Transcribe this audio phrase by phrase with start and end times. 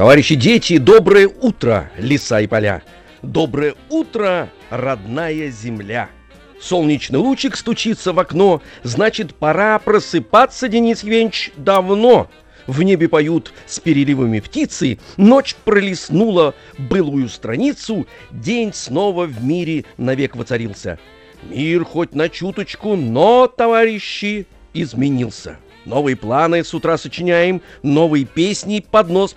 [0.00, 2.82] товарищи дети, доброе утро, леса и поля.
[3.20, 6.08] Доброе утро, родная земля.
[6.58, 12.30] Солнечный лучик стучится в окно, значит, пора просыпаться, Денис Евгеньевич, давно.
[12.66, 20.34] В небе поют с переливами птицы, ночь пролистнула былую страницу, день снова в мире навек
[20.34, 20.98] воцарился.
[21.42, 25.58] Мир хоть на чуточку, но, товарищи, изменился.
[25.90, 29.36] Новые планы с утра сочиняем, новые песни под нос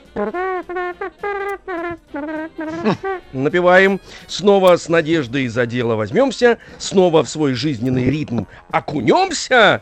[3.33, 3.99] напеваем.
[4.27, 9.81] Снова с надеждой за дело возьмемся, снова в свой жизненный ритм окунемся.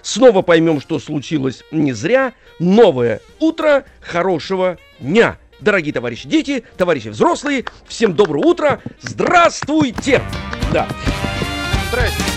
[0.00, 2.32] Снова поймем, что случилось не зря.
[2.58, 5.36] Новое утро хорошего дня.
[5.60, 8.80] Дорогие товарищи дети, товарищи взрослые, всем доброе утро.
[9.02, 10.22] Здравствуйте!
[10.72, 10.88] Да.
[11.90, 12.31] Здрасте.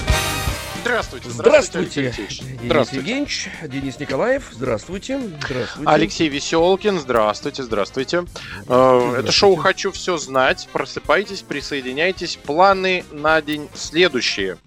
[0.85, 1.29] Здравствуйте.
[1.31, 2.41] Здравствуйте, Алексеевич.
[2.41, 2.97] Денис Здравствуйте.
[2.99, 5.19] Евгеньевич, Денис Николаев, здравствуйте.
[5.19, 5.89] Здравствуйте.
[5.89, 8.17] Алексей Веселкин, здравствуйте, здравствуйте.
[8.17, 9.31] Э, Это Здравствуйте.
[9.31, 10.69] шоу «Хочу все знать».
[10.71, 12.35] Просыпайтесь, присоединяйтесь.
[12.37, 14.59] Планы на день следующие.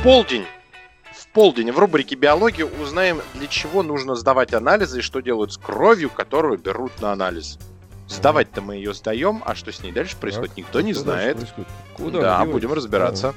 [0.00, 0.44] В полдень.
[1.12, 5.56] В полдень в рубрике «Биология» узнаем, для чего нужно сдавать анализы и что делают с
[5.56, 7.58] кровью, которую берут на анализ.
[8.08, 11.38] Сдавать-то мы ее сдаем, а что с ней дальше происходит, Так, никто не знает.
[11.94, 13.34] Куда да, она будем разбираться.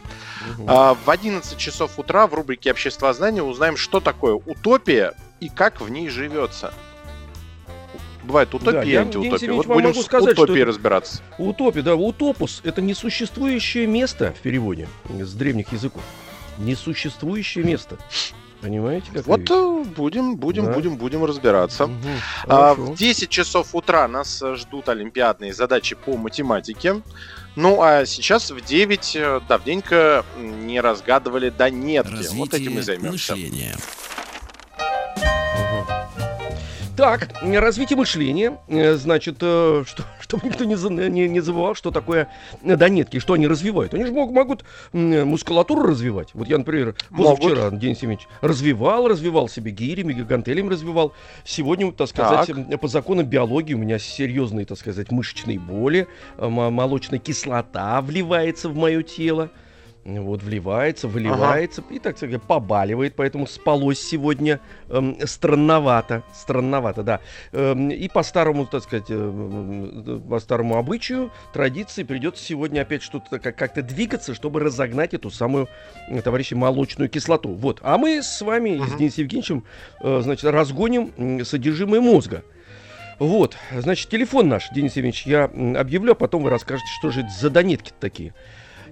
[0.57, 0.65] Мгм.
[0.67, 5.79] А, В 11 часов утра в рубрике «Общество знания» узнаем, что такое утопия и как
[5.79, 6.73] в ней живется.
[8.23, 9.53] Бывает утопия Да, и антиутопия.
[9.53, 11.21] Вот будем с сказать, утопией разбираться.
[11.37, 16.03] Утопия, да, утопус– это несуществующее место в переводе с древних языков.
[16.57, 17.97] Несуществующее место.
[18.67, 20.73] Понимаете, как Вот э, будем, будем, Да.
[20.73, 21.89] будем, будем разбираться.
[22.47, 27.01] А, в 10 часов утра нас э, ждут олимпиадные задачи по математике.
[27.55, 32.27] Ну, а сейчас в 9 э, давненько не разгадывали до нетки.
[32.33, 33.35] Вот этим и займемся.
[33.35, 33.77] мышления.
[36.97, 40.73] Так, развитие мышления, э, значит, э, что, чтобы никто не,
[41.09, 42.27] не, не забывал, что такое
[42.63, 43.93] э, донетки, что они развивают.
[43.93, 46.29] Они же мог- могут м, мускулатуру развивать.
[46.33, 47.39] Вот я, например, Могут.
[47.39, 51.13] позавчера, Денис Семенович, развивал, развивал себе гирями, гигантелями развивал.
[51.45, 52.81] Сегодня, так сказать, Так.
[52.81, 56.07] по законам биологии у меня серьезные, так сказать, мышечные боли,
[56.39, 59.51] молочная кислота вливается в мое тело.
[60.07, 67.19] Вот, вливается, выливается и, так сказать, побаливает, поэтому спалось сегодня эм, странновато, странновато, да.
[67.51, 73.37] Эм, и по старому, так сказать, э, по старому обычаю, традиции придется сегодня опять что-то
[73.39, 75.67] как- как-то двигаться, чтобы разогнать эту самую,
[76.07, 77.49] э, товарищи, молочную кислоту.
[77.55, 77.79] Вот.
[77.83, 78.97] А мы с вами, с Мгм.
[78.99, 79.63] Денисом Евгеньевичем,
[79.99, 82.43] э, значит, разгоним содержимое мозга.
[83.19, 85.45] Вот, значит, телефон наш, Денис Евгеньевич, я
[85.77, 88.33] объявлю, а потом вы расскажете, что же это за донетки такие.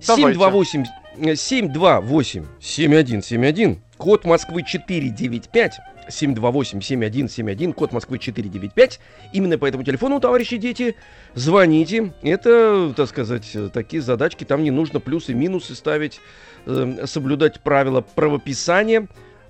[0.08, 0.40] Давайте.
[0.40, 0.86] 728
[1.18, 5.80] э, 728 7171 код Москвы 495
[6.10, 9.00] 728 7171 код Москвы 495
[9.34, 10.96] именно по этому телефону, товарищи дети,
[11.34, 12.14] звоните.
[12.22, 16.20] Это, так сказать, э, такие задачки, там не нужно плюсы и минусы ставить,
[16.66, 19.08] э, соблюдать правила правописания,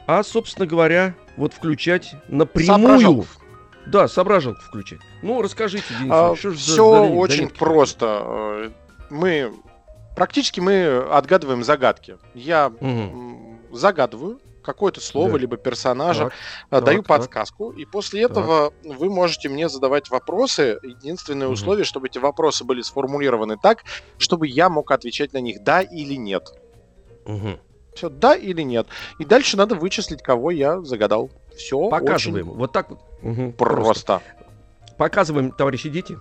[0.07, 2.65] а, собственно говоря, вот включать напрямую.
[2.99, 3.27] Соображалку.
[3.87, 4.99] Да, соображалку включать.
[5.21, 7.57] Ну, расскажите, Денис, Ильич, что же за Все донет- А, очень донетки?
[7.59, 8.21] просто.
[8.25, 8.69] Э,
[9.11, 9.51] Мы
[10.15, 12.17] практически мы отгадываем загадки.
[12.33, 15.37] Я м, загадываю какое-то слово Да.
[15.37, 16.33] либо персонажа, Так,
[16.71, 17.17] а, даю так, так.
[17.19, 20.79] подсказку, и после этого вы можете мне задавать вопросы.
[20.81, 21.53] Единственное Мгм.
[21.53, 23.83] условие, чтобы эти вопросы были сформулированы так,
[24.17, 26.49] чтобы я мог отвечать на них да или нет.
[27.25, 27.59] Мгм.
[27.93, 28.87] Все, да или нет.
[29.19, 31.29] И дальше надо вычислить, кого я загадал.
[31.55, 32.49] Все Показываем.
[32.49, 32.99] Вот так вот.
[33.21, 34.21] Мгм, просто.
[34.97, 36.17] Показываем, товарищи дети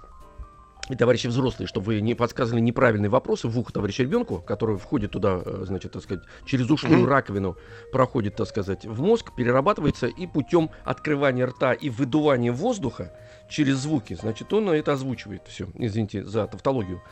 [0.88, 5.12] и товарищи взрослые, чтобы вы не подсказывали неправильные вопросы в ухо товарища ребенку, который входит
[5.12, 7.56] туда, э, значит, так сказать, через ушную раковину,
[7.90, 13.12] проходит, так сказать, в мозг, перерабатывается и путем открывания рта и выдувания воздуха
[13.48, 15.42] через звуки, значит, он это озвучивает.
[15.48, 17.02] Все, извините за тавтологию.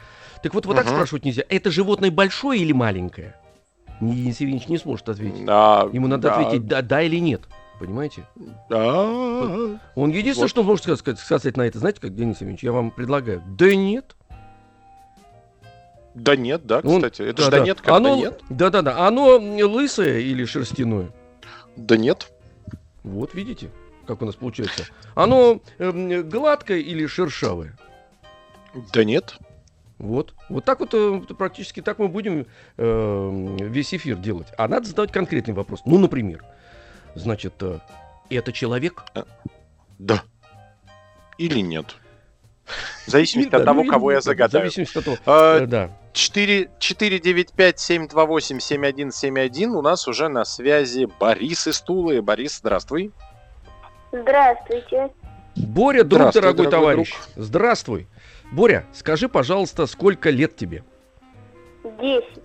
[0.42, 1.44] Так вот, вот так спрашивать нельзя.
[1.48, 3.36] Это животное большое или маленькое?
[4.00, 5.44] Денис Евгеньевич не сможет ответить.
[5.44, 7.42] Да, Ему надо да, ответить да, да или нет.
[7.82, 8.24] Понимаете?
[8.70, 8.78] да.
[9.96, 10.50] Он единственное, Вот.
[10.50, 13.42] что может сказать, сказать на это, знаете, как Денис Евгеньевич, я вам предлагаю.
[13.58, 14.14] Да нет.
[16.14, 17.22] Да нет, да, Он- кстати.
[17.22, 17.58] Это же да-да.
[17.58, 18.40] да нет, как Оно, да нет.
[18.50, 19.06] Да-да-да.
[19.08, 21.08] Оно лысое или шерстяное?
[21.74, 22.30] Да нет.
[23.02, 23.68] Вот, видите.
[24.06, 24.84] как у нас получается,
[25.16, 27.76] оно эм, гладкое или шершавое?
[28.92, 29.38] Да нет.
[29.98, 30.34] Вот.
[30.48, 32.46] Вот так вот э, практически так мы будем
[32.76, 34.46] э, весь эфир делать.
[34.56, 35.80] А надо задавать конкретный вопрос.
[35.84, 36.44] Ну, например,
[37.14, 37.78] значит, э,
[38.30, 39.04] это человек?
[39.98, 40.22] Да.
[41.38, 41.96] Или нет.
[43.06, 44.70] В зависимости от того, ну, кого я загадаю.
[44.70, 45.16] В зависимости от того.
[45.26, 45.90] А, э, да.
[46.12, 49.66] 4, 495-728-7171.
[49.68, 52.22] У нас уже на связи Борис из Тулы.
[52.22, 53.10] Борис, здравствуй.
[54.12, 55.10] Здравствуйте.
[55.56, 57.14] Боря, друг, Здравствуй, дорогой дорогой товарищ.
[57.36, 58.06] Здравствуй.
[58.52, 60.84] Боря, скажи, пожалуйста, сколько лет тебе?
[62.00, 62.42] Десять.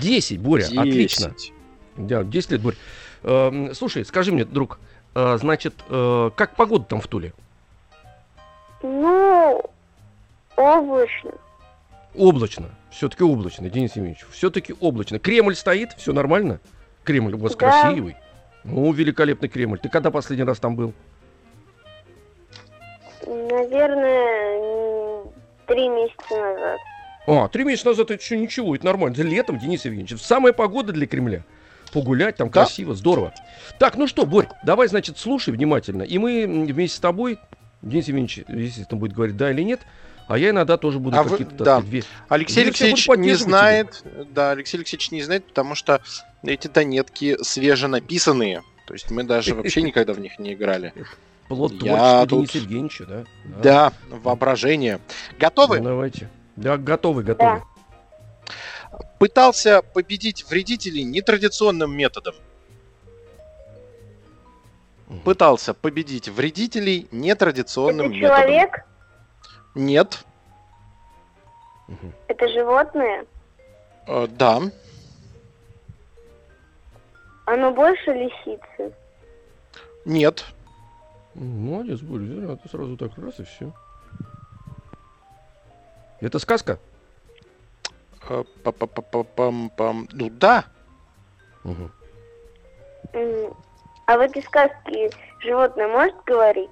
[0.00, 1.30] 10, Боря, отлично.
[1.30, 1.52] 10.
[1.96, 2.76] Да, 10 лет, Боря.
[3.22, 4.78] Эм, слушай, скажи мне, друг,
[5.14, 7.32] э, значит, э, как погода там в Туле?
[8.82, 9.62] Ну,
[10.56, 11.32] облачно.
[12.14, 12.70] Облачно.
[12.90, 14.24] Все-таки облачно, Денис Евгеньевич.
[14.30, 15.18] Все-таки облачно.
[15.18, 16.60] Кремль стоит, все нормально?
[17.04, 17.82] Кремль у вас Да.
[17.82, 18.16] красивый.
[18.64, 19.78] Ну, великолепный Кремль.
[19.78, 20.92] Ты когда последний раз там был?
[23.26, 25.24] Наверное,
[25.66, 26.78] три месяца назад.
[27.26, 29.14] А, три месяца назад это еще ничего, это нормально.
[29.14, 30.20] Это летом, Денис Евгеньевич.
[30.22, 31.42] Самая погода для Кремля.
[31.96, 32.64] Погулять там Да.
[32.64, 33.32] красиво, здорово.
[33.78, 36.02] Так, ну что, Борь, давай, значит, слушай внимательно.
[36.02, 37.38] И мы вместе с тобой,
[37.80, 39.80] Денис Евгеньевич, естественно, будет говорить да или нет,
[40.28, 41.64] а я иногда тоже буду А какие-то...
[41.64, 41.78] да.
[41.80, 44.02] сказать, ве- Алексей Алексеевич не знает.
[44.34, 46.02] Да, Алексей Алексеевич не знает, потому что
[46.42, 48.62] эти донетки свеженаписанные.
[48.86, 50.92] То есть мы даже вообще никогда в них не играли.
[51.48, 53.24] Плод Я творчества тут- Дениса Евгеньевича, да?
[53.62, 55.00] Да, воображение.
[55.38, 55.78] Готовы?
[55.78, 56.28] Ну, давайте.
[56.56, 57.62] Да, готовы, готовы.
[59.18, 62.34] Пытался победить вредителей нетрадиционным методом.
[65.24, 68.36] Пытался победить вредителей нетрадиционным Это методом.
[68.36, 68.84] человек?
[69.74, 70.24] Нет.
[72.26, 73.24] Это животное?
[74.06, 74.60] Э, да.
[77.46, 78.92] Оно больше лисицы?
[80.04, 80.44] Нет.
[81.34, 83.72] Молодец, Боря, зря ты сразу так раз и все.
[86.20, 86.78] Это сказка?
[88.28, 90.08] Э, па-па-па-па-пам-пам.
[90.12, 90.64] Ну да.
[91.64, 91.90] М,
[94.06, 96.70] А в этой сказке животное может говорить?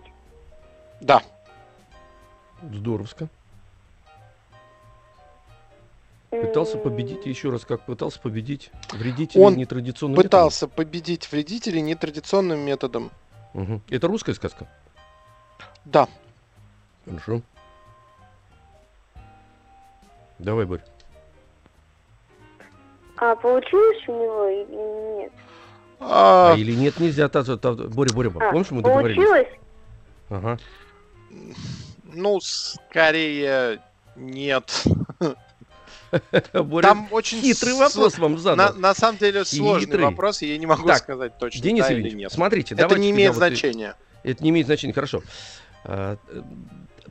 [1.00, 1.22] Да.
[2.62, 3.28] Здоровско.
[6.30, 13.04] Пытался победить, еще раз, как пытался победить вредителей Он нетрадиционным Пытался победить вредителей нетрадиционным методом.
[13.04, 13.72] методом?
[13.76, 13.82] Мгм.
[13.88, 14.66] Это русская сказка?
[15.84, 16.08] Да.
[17.04, 17.40] Хорошо.
[20.40, 20.82] Давай, Борь.
[23.24, 25.32] А получилось у него или нет?
[25.98, 27.30] А, А или нет, нельзя.
[27.30, 29.16] та- та- та- Боря, Боря, А, помнишь, мы договорились?
[29.16, 29.48] Получилось?
[30.28, 30.58] Ага.
[32.12, 33.80] Ну, скорее
[34.14, 34.84] нет.
[36.52, 38.74] Боря, Там очень хитрый вопрос вам На, задал.
[38.74, 40.04] на самом деле сложный Хитрый.
[40.04, 42.32] вопрос, и я не могу Так, сказать точно, Денис да или Евгеньевич, нет.
[42.32, 43.96] смотрите, Это не имеет вот значения.
[44.22, 45.22] Это не имеет значения, хорошо.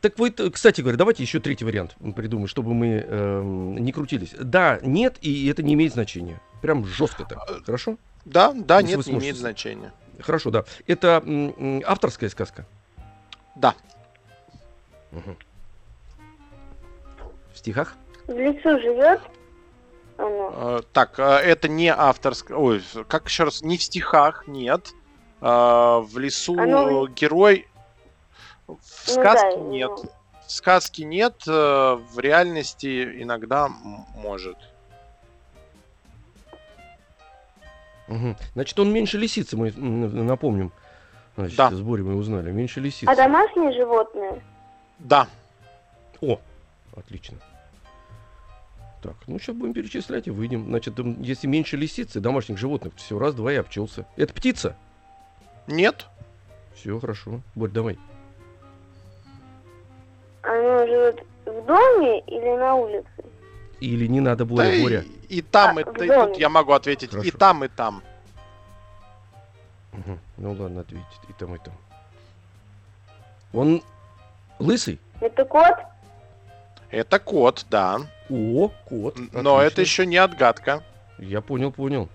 [0.03, 3.75] А, э, так вы, т- кстати говоря, давайте еще третий вариант придумаем, чтобы мы эм,
[3.77, 4.33] не крутились.
[4.39, 6.39] Да, нет, и это не имеет значения.
[6.61, 7.39] Прям жестко так.
[7.49, 7.97] А, Хорошо?
[8.25, 9.93] Да, да, Если нет, не имеет значения.
[10.19, 10.63] Хорошо, да.
[10.87, 12.65] Это м, м, авторская сказка.
[13.55, 13.75] Да.
[15.11, 15.37] Мгм.
[17.53, 17.95] В стихах?
[18.27, 19.21] В лесу живет
[20.17, 20.53] оно?
[20.55, 22.57] Э, Так, э, это не авторское.
[22.57, 23.61] Ой, как еще раз?
[23.61, 24.91] Не в стихах, нет.
[25.41, 25.45] Э,
[26.01, 27.67] В лесу Оно- э, герой.
[28.67, 28.77] В
[29.09, 29.91] сказке да, нет.
[29.91, 30.09] ну.
[30.45, 33.69] В сказке нет, э, в реальности иногда
[34.15, 34.57] может.
[38.07, 38.35] Мгм.
[38.53, 40.71] Значит, он меньше лисицы, мы напомним.
[41.35, 41.71] Значит, Да.
[41.71, 42.51] с Борей мы узнали.
[42.51, 43.09] Меньше лисицы.
[43.09, 44.43] А домашнее животное?
[44.99, 45.27] Да.
[46.21, 46.39] О,
[46.95, 47.37] отлично.
[49.01, 50.65] Так, ну сейчас будем перечислять и выйдем.
[50.67, 54.05] Значит, если меньше лисицы, домашних животных, все, раз, два и обчелся.
[54.15, 54.75] Это птица?
[55.67, 56.05] Нет.
[56.75, 57.41] Все, хорошо.
[57.55, 57.97] Борь, давай.
[60.93, 63.07] Живет в доме или на улице?
[63.79, 65.03] Или не надо, Боря, Да и- Боря.
[65.27, 66.07] И, там, А, и, доме.
[66.27, 67.11] тут я могу ответить.
[67.13, 67.37] И Хорошо.
[67.37, 68.03] там, и там.
[69.91, 70.19] Мгм.
[70.37, 71.73] Ну ладно, ответить и там, и там.
[73.53, 73.81] Он
[74.59, 74.99] лысый?
[75.19, 75.75] Это кот?
[76.91, 77.97] Это кот, да.
[78.29, 79.17] О, кот.
[79.17, 79.67] Н- Но отлично.
[79.73, 80.83] это еще не отгадка.
[81.17, 82.07] Я понял, понял.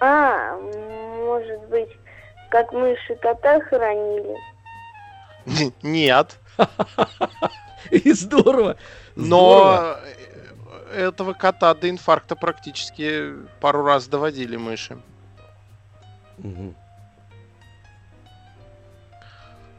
[0.00, 1.88] А, может быть,
[2.50, 4.36] как мыши кота хоронили.
[5.82, 6.38] Нет.
[7.90, 8.76] И здорово.
[9.16, 9.96] Но
[10.92, 14.98] этого кота до инфаркта практически пару раз доводили мыши.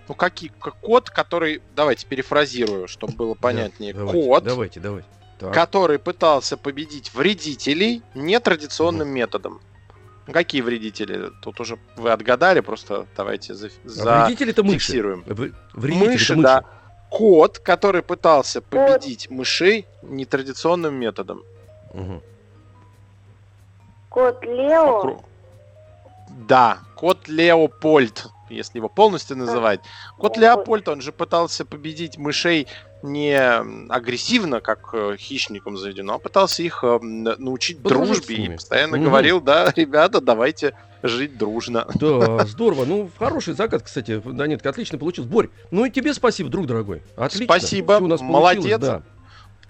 [0.08, 1.64] Ну, какие, как кот, который...
[1.76, 3.92] Давайте перефразирую, чтобы было понятнее.
[3.94, 5.08] Да, давайте, кот, Давайте, давайте.
[5.40, 5.54] Так.
[5.54, 9.62] который пытался победить вредителей нетрадиционным методом.
[10.28, 11.32] Ну, Какие вредители?
[11.42, 13.70] Тут уже вы отгадали, просто давайте за,
[14.06, 14.74] А вредитель это мыши.
[14.80, 15.24] зафиксируем.
[15.28, 16.44] В- Вредитель Мыши, это мыши.
[16.44, 16.64] да.
[17.10, 21.44] Кот, который пытался победить мышей нетрадиционным методом.
[21.94, 22.22] Мгм.
[24.10, 25.02] Кот Лео.
[25.04, 25.24] Покру-
[26.48, 29.80] Да, кот Леопольд, если его полностью называть.
[30.18, 30.38] Кот.
[30.38, 32.68] Леопольд, он же пытался победить мышей
[33.06, 33.38] не
[33.90, 39.06] агрессивно, как э, хищникам заведено, а пытался их э, научить Подружить дружбе и постоянно Мгм.
[39.06, 41.88] говорил, да, ребята, давайте жить дружно.
[41.96, 42.86] Да, здорово.
[42.86, 45.30] Ну, хороший загад, кстати, Данетка, отлично получился.
[45.30, 47.04] Борь, ну и тебе спасибо, друг дорогой.
[47.16, 47.46] Отлично.
[47.58, 48.64] Спасибо, у нас молодец.
[48.64, 49.04] получилось, да.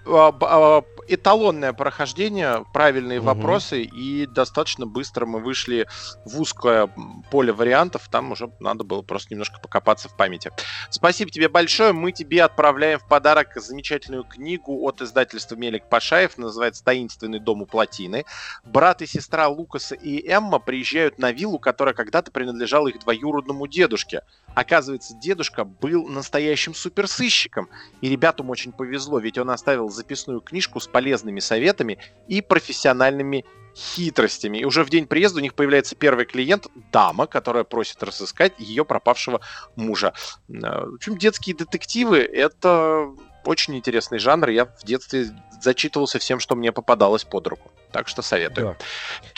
[0.08, 3.26] А, а, эталонное прохождение, правильные Мгм.
[3.26, 5.86] вопросы, и достаточно быстро мы вышли
[6.24, 6.90] в узкое
[7.30, 8.08] поле вариантов.
[8.10, 10.50] Там уже надо было просто немножко покопаться в памяти.
[10.90, 11.92] Спасибо тебе большое.
[11.92, 16.38] Мы тебе отправляем в подарок замечательную книгу от издательства Мелик Пашаев.
[16.38, 18.24] Называется «Таинственный дом у плотины».
[18.64, 24.22] Брат и сестра Лукаса и Эмма приезжают на виллу, которая когда-то принадлежала их двоюродному дедушке.
[24.54, 27.68] Оказывается, дедушка был настоящим суперсыщиком.
[28.00, 31.98] И ребятам очень повезло, ведь он оставил записную книжку с полезными советами
[32.28, 34.58] и профессиональными хитростями.
[34.58, 38.84] И уже в день приезда у них появляется первый клиент, дама, которая просит разыскать ее
[38.84, 39.40] пропавшего
[39.74, 40.12] мужа.
[40.48, 40.52] Э,
[40.86, 43.08] В общем, детские детективы— это
[43.44, 44.48] очень интересный жанр.
[44.48, 45.26] Я в детстве
[45.60, 47.70] зачитывался всем, что мне попадалось под руку.
[47.92, 48.76] Так что советую.
[48.78, 48.84] Да.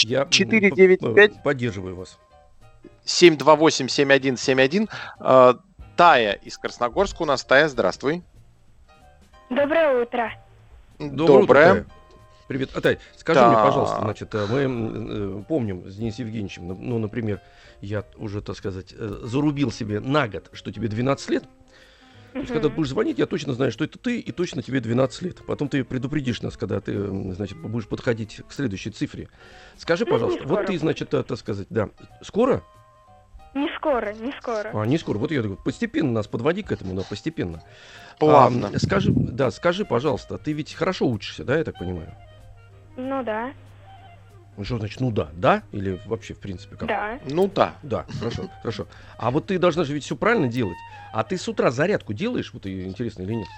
[0.03, 1.35] Я м, 495.
[1.35, 2.19] п- Поддерживаю вас.
[3.05, 4.88] 728-7171.
[5.21, 5.55] Э,
[5.97, 7.43] Тая из Красногорска у нас.
[7.45, 8.23] Тая, здравствуй.
[9.50, 10.33] Доброе утро.
[10.99, 11.87] Доброе Тая.
[12.49, 12.71] Привет.
[12.75, 13.64] Атай, скажи мне, Так.
[13.64, 17.43] пожалуйста, значит, э, мы э, помним с Денисом Евгеньевичем, ну, например,
[17.83, 21.45] я уже, так сказать, э, зарубил себе на год, что тебе 12 лет.
[22.33, 22.76] То есть, когда Мгм.
[22.76, 25.45] будешь звонить, я точно знаю, что это ты, и точно тебе 12 лет.
[25.47, 29.28] Потом ты предупредишь нас, когда ты, значит, будешь подходить к следующей цифре.
[29.76, 31.90] Скажи, Ну, пожалуйста, вот ты, значит, так сказать, да,
[32.23, 32.62] скоро?
[33.59, 34.71] Не скоро, не скоро.
[34.73, 35.19] А, не скоро.
[35.19, 37.62] Вот я говорю, постепенно нас подводи к этому, но постепенно.
[38.19, 38.71] Плавно.
[38.73, 42.15] А, скажи, да, скажи, пожалуйста, ты ведь хорошо учишься, да, я так понимаю?
[42.97, 43.53] Ну да,
[44.57, 45.62] Ну, Что значит, ну да, да?
[45.73, 46.88] Или вообще, в принципе, как?
[46.88, 47.19] да.
[47.31, 47.75] Ну да.
[47.83, 48.87] Да, хорошо, хорошо.
[49.17, 50.77] А вот ты должна же ведь все правильно делать.
[51.12, 53.49] А ты с утра зарядку делаешь, вот интересно или нет?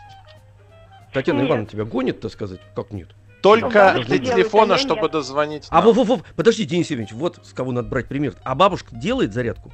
[1.13, 1.49] Татьяна Нет.
[1.49, 2.61] Ивановна тебя гонит, так сказать?
[2.75, 3.09] Как нет?
[3.43, 5.13] Только бабушка для телефона, а чтобы нет.
[5.13, 5.67] дозвонить.
[5.71, 8.35] А, во, во, во, подожди, Денис Евгеньевич, вот с кого надо брать пример.
[8.45, 9.73] А бабушка делает зарядку?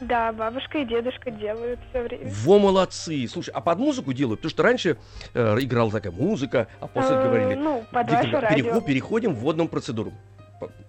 [0.00, 2.24] Да, бабушка и дедушка делают все время.
[2.44, 3.26] Во, молодцы.
[3.28, 4.40] Слушай, а под музыку делают?
[4.40, 4.96] Потому что раньше
[5.32, 8.80] э, играла такая музыка, а после Э, говорили, Ну, под ваше переход- радио.
[8.82, 10.12] переходим в водную процедуру.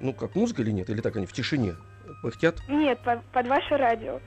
[0.01, 0.89] Ну, как музыка или нет?
[0.89, 1.75] Или так они в тишине
[2.21, 2.57] пыхтят?
[2.67, 4.19] Нет, под, под ваше радио.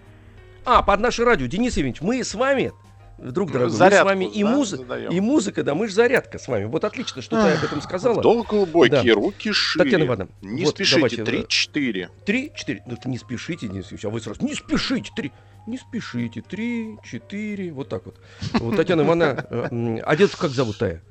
[0.65, 1.47] А, под наше радио.
[1.47, 2.73] Денис Евгеньевич, мы с вами,
[3.21, 5.11] друг дорогой, Зарядку, мы с вами и, да, музы- задаем.
[5.11, 6.65] и музыка, да, мы же зарядка с вами.
[6.65, 8.19] Вот отлично, что ты об этом сказала.
[8.21, 9.15] Вдох глубокий, Да.
[9.15, 9.85] руки шире.
[9.85, 12.09] Татьяна Ивановна, Не вот спешите, давайте, 3-4.
[12.25, 12.83] Три, четыре.
[12.87, 15.33] Ну, не спешите, Денис Евгеньевич, а вы сразу, не спешите, три.
[15.67, 18.17] Не спешите, три, четыре, вот так вот.
[18.55, 21.03] Вот Татьяна Ивановна, э, а дедушку как зовут Тая?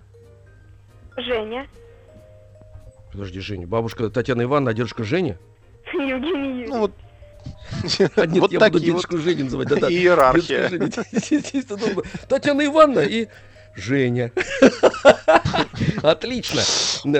[1.18, 1.68] Женя.
[3.12, 3.68] Подожди, Женя.
[3.68, 5.38] Бабушка Татьяна Ивановна, а дедушка Женя?
[5.94, 6.70] Евгений Юрьевич.
[6.70, 6.92] Ну вот,
[8.16, 9.68] А нет, вот я буду такие вот дедушку Женю называть.
[9.70, 9.90] Да-да.
[9.90, 10.70] иерархия.
[10.70, 10.90] Женя.
[12.28, 13.28] Татьяна Ивановна и
[13.76, 14.32] Женя.
[16.04, 16.62] Отлично.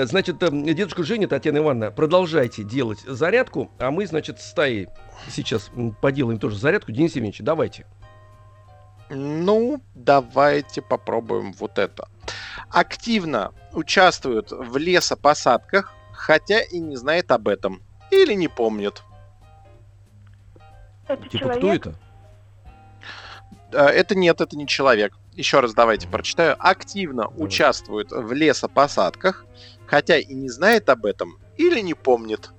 [0.04, 4.88] Значит, э, дедушка Женя, Татьяна Ивановна, продолжайте делать зарядку, а мы, значит, с Таей
[5.30, 6.92] сейчас поделаем тоже зарядку.
[6.92, 7.86] Денис Евгеньевич, давайте.
[9.08, 12.08] Ну, давайте попробуем вот это.
[12.68, 17.82] Активно участвуют в лесопосадках, хотя и не знает об этом.
[18.10, 19.02] Или не помнит.
[21.12, 21.58] Это Типа, человек.
[21.82, 21.94] кто это?
[23.72, 25.16] Э, Это нет, это не человек.
[25.34, 26.56] Еще раз давайте прочитаю.
[26.58, 27.46] Активно Давай.
[27.46, 29.44] участвует в лесопосадках,
[29.86, 31.38] хотя и не знает об этом.
[31.56, 32.50] Или не помнит.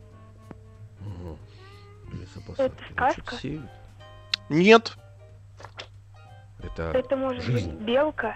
[2.11, 2.75] Лесопосадки.
[2.93, 3.35] Это сказка?
[4.49, 4.93] Нет.
[6.61, 7.71] Это Это может Жизнь.
[7.71, 8.35] быть белка.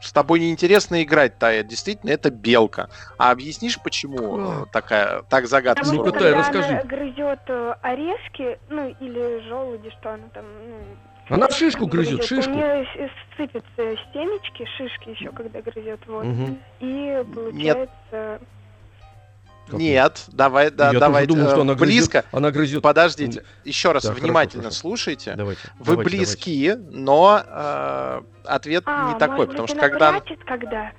[0.00, 1.62] С тобой неинтересно играть, Тая.
[1.62, 2.88] Действительно, это белка.
[3.18, 4.70] А объяснишь, почему э, Как?
[4.72, 6.68] такая так загадка Потому Ну-ка, когда расскажи.
[6.68, 10.44] она грызет э, орешки, ну или желуди, что она там,
[11.28, 12.50] ну, Она шишку грызет, шишку.
[12.50, 12.86] У нее
[13.36, 16.24] сыпятся семечки, шишки еще, когда грызет, вот.
[16.24, 16.58] Мгм.
[16.80, 18.40] И получается...
[19.68, 21.26] Как Нет, давай, да, Я давай.
[21.26, 21.96] тоже думал, что она грызет.
[22.10, 22.24] близко.
[22.30, 22.82] Она грызет.
[22.82, 24.78] Подождите, еще раз хорошо, внимательно хорошо.
[24.78, 25.34] слушайте.
[25.36, 25.60] Давайте.
[25.80, 30.92] Вы давайте, близки, но э, ответ А, не такой, потому быть, что когда прячет, когда...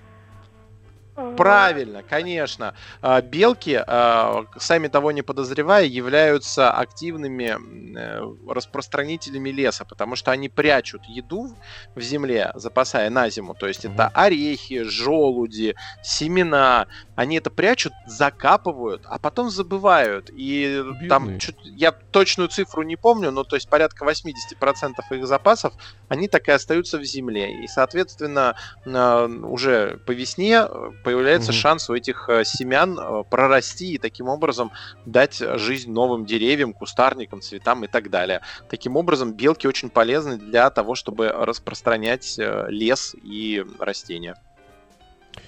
[1.36, 2.76] Правильно, конечно.
[3.02, 7.58] А, Белки, а, сами того не подозревая, являются активными
[7.98, 11.56] э, распространителями леса, потому что они прячут еду
[11.96, 13.56] в земле, запасая на зиму.
[13.56, 16.86] То есть это орехи, желуди, семена.
[17.16, 20.30] Они это прячут, закапывают, а потом забывают.
[20.30, 21.40] И там, Бедные.
[21.40, 25.74] чуть- я точную цифру не помню, но то есть порядка 80% их запасов,
[26.10, 27.64] они так и остаются в земле.
[27.64, 28.56] И, соответственно,
[28.86, 31.60] уже по весне э, появляется Мгм.
[31.62, 34.72] шанс у этих э, семян э, прорасти и таким образом
[35.06, 38.42] дать жизнь новым деревьям, кустарникам, цветам и так далее.
[38.70, 44.36] Таким образом, белки очень полезны для того, чтобы распространять э, лес и растения.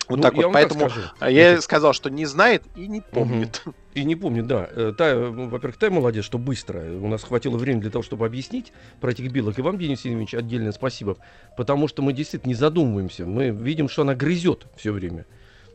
[0.07, 0.53] Вот Ну, так я вот.
[0.53, 0.89] так Поэтому
[1.19, 3.61] а я сказал, что не знает и не помнит.
[3.95, 4.65] И не помню, да.
[4.97, 6.79] Та, э, во-первых, ты молодец, что быстро.
[6.79, 9.59] У нас хватило времени для того, чтобы объяснить про этих белок.
[9.59, 11.17] И вам, Денис Евгеньевич, отдельное спасибо.
[11.57, 13.25] Потому что мы действительно не задумываемся.
[13.25, 15.25] Мы видим, что она грызет все время.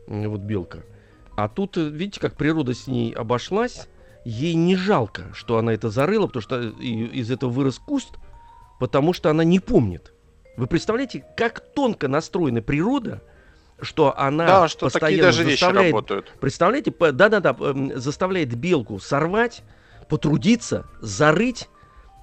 [0.07, 0.79] М, Вот белка.
[1.35, 3.87] А тут, э, видите, как природа с ней обошлась.
[4.23, 8.15] Ей не жалко, что она это зарыла, потому что и- из этого вырос куст,
[8.79, 10.13] потому что она не помнит.
[10.57, 13.21] Вы представляете, как тонко настроена природа,
[13.81, 16.33] что она Да, что такие постоянно даже вещи заставляет работают.
[16.39, 17.55] Представляете, да-да-да,
[17.95, 19.63] заставляет белку сорвать,
[20.07, 21.67] потрудиться, зарыть,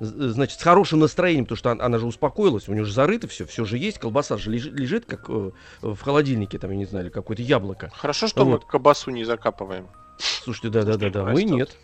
[0.05, 3.47] значит, с хорошим настроением, потому что он- она же успокоилась, у нее же зарыто все,
[3.47, 7.07] все же есть, колбаса же лежит, лежит, как э, в холодильнике, там, я не знаю,
[7.07, 7.91] или какое-то яблоко.
[7.95, 8.63] Хорошо, что Вот.
[8.65, 9.89] мы колбасу не закапываем.
[10.19, 11.77] Слушайте, да-да-да-да, мы нет.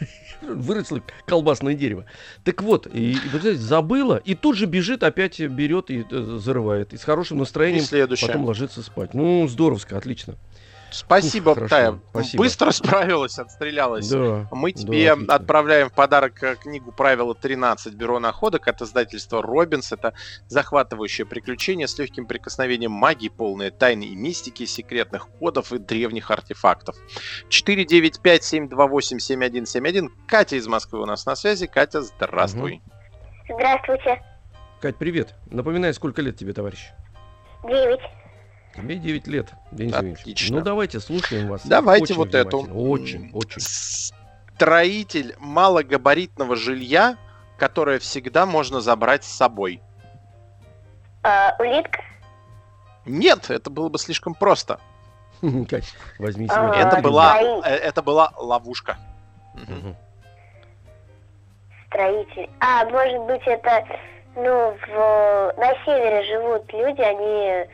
[0.42, 2.06] Выросло колбасное дерево.
[2.44, 6.94] Так вот, и, и, забыла, и тут же бежит, опять берет и э, зарывает.
[6.94, 8.28] И с хорошим И настроением следующее.
[8.28, 9.12] потом ложится спать.
[9.12, 10.36] Ну, здоровско, отлично.
[10.92, 11.98] Спасибо, Ух, Тая.
[12.10, 12.42] спасибо.
[12.42, 14.08] Быстро справилась, отстрелялась.
[14.08, 14.48] Да.
[14.50, 15.34] Мы да, тебе отлично.
[15.34, 17.94] отправляем в подарок э, книгу «Правило 13.
[17.94, 19.92] Бюро находок» от издательства «Робинс».
[19.92, 20.12] Это
[20.48, 26.96] захватывающее приключение с легким прикосновением магии, полное тайны и мистики, секретных кодов и древних артефактов.
[27.48, 30.08] 495-728-7171.
[30.26, 31.66] Катя из Москвы у нас на связи.
[31.66, 32.82] Катя, здравствуй.
[33.48, 34.22] Здравствуйте.
[34.80, 35.34] Кать, привет.
[35.46, 36.90] Напоминай, сколько лет тебе, товарищ?
[37.64, 38.00] Девять.
[38.80, 39.94] Тебе 9 лет, Денис.
[39.94, 40.58] Отлично.
[40.58, 41.62] Ну, давайте, слушаем вас.
[41.64, 42.58] Давайте Очень вот эту.
[42.60, 43.60] Очень, очень.
[43.60, 47.16] Строитель малогабаритного жилья,
[47.58, 49.80] которое всегда можно забрать с собой.
[51.22, 52.00] А, улитка.
[53.06, 54.78] Нет, это было бы слишком просто.
[55.68, 56.88] Кать, возьми А, себя.
[56.88, 58.98] Это была, э, это была ловушка.
[61.88, 62.48] Строитель.
[62.60, 63.84] А, может быть, это,
[64.36, 67.66] ну, в, на севере живут люди, они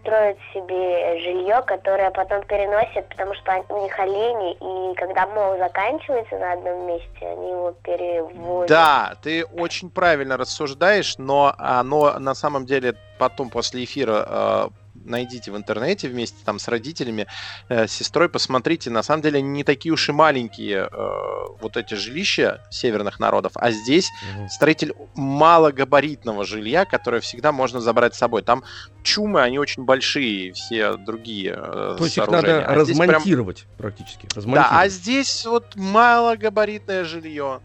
[0.00, 6.38] строят себе жилье, которое потом переносят, потому что у них олени, и когда мол заканчивается
[6.38, 8.68] на одном месте, они его переводят.
[8.68, 14.68] Да, ты очень правильно рассуждаешь, но оно на самом деле потом после эфира э,
[15.04, 17.26] найдите в интернете вместе там с родителями,
[17.68, 18.90] э, с сестрой, посмотрите.
[18.90, 23.70] На самом деле не такие уж и маленькие э, вот эти жилища северных народов, а
[23.70, 24.48] здесь Мгм.
[24.48, 28.42] строитель малогабаритного жилья, которое всегда можно забрать с собой.
[28.42, 28.64] Там
[29.02, 33.66] чумы, они очень большие, все другие э, То есть их надо А здесь прям- размонтировать
[33.78, 34.26] практически.
[34.26, 34.92] Да, а Размонтировать.
[34.92, 37.60] здесь вот малогабаритное жилье.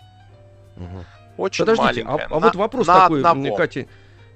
[0.75, 1.05] Мгм.
[1.37, 2.27] Очень Подождите, а, маленькое.
[2.31, 3.35] а На- вот вопрос на такой, одного.
[3.39, 3.85] мне Катя,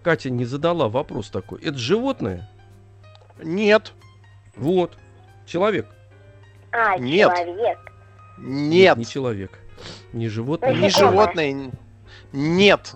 [0.04, 1.60] Катя не задала вопрос такой.
[1.62, 2.50] Это животное?
[3.40, 3.94] Нет,
[4.56, 4.98] Вот.
[5.46, 5.88] Человек.
[6.72, 7.30] А, Нет.
[7.36, 7.80] человек.
[8.38, 9.60] нет, Не человек.
[10.14, 10.74] Не животное.
[10.74, 11.72] не животное,
[12.32, 12.94] нет,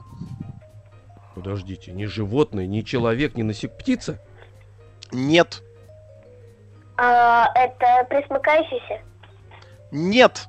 [1.34, 3.78] Подождите, не животное, не человек, не насек...
[3.78, 4.20] Птица?
[5.12, 5.62] нет,
[6.98, 9.02] А, это присмыкающийся?
[9.92, 10.48] нет.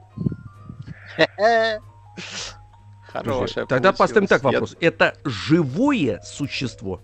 [3.09, 4.77] Хорошая Тогда поставим так вопрос.
[4.81, 7.01] Это живое существо?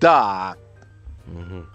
[0.00, 0.56] Да,
[1.26, 1.68] Мгм.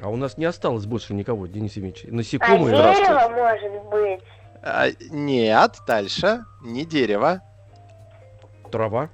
[0.00, 2.04] А у нас не осталось больше никого, Денис Евгеньевич.
[2.04, 2.76] А Насекомые.
[2.76, 3.12] здравствуйте.
[3.12, 4.20] дерево может быть?
[4.62, 7.42] А, нет, дальше, не дерево.
[8.70, 9.08] Трава.